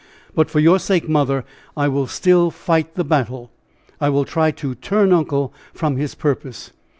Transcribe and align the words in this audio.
But 0.33 0.49
for 0.49 0.59
your 0.59 0.79
sake, 0.79 1.07
mother, 1.07 1.45
I 1.77 1.87
will 1.87 2.07
still 2.07 2.49
fight 2.49 2.95
the 2.95 3.03
battle. 3.03 3.51
I 3.99 4.09
will 4.09 4.25
try 4.25 4.49
to 4.49 4.73
turn 4.73 5.13
uncle 5.13 5.53
from 5.75 5.97
his 5.97 6.15
purpose. 6.15 6.71